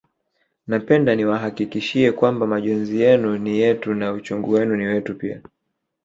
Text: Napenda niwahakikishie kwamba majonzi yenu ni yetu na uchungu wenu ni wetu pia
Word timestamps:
Napenda 0.69 1.11
niwahakikishie 1.15 2.07
kwamba 2.11 2.47
majonzi 2.47 3.01
yenu 3.01 3.37
ni 3.37 3.59
yetu 3.59 3.93
na 3.93 4.11
uchungu 4.13 4.51
wenu 4.51 4.75
ni 4.75 4.85
wetu 4.85 5.15
pia 5.17 5.41